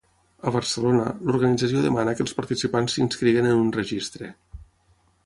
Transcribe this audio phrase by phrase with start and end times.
[0.51, 4.31] A Barcelona, l’organització demana que els participants s’inscriguin en un registre.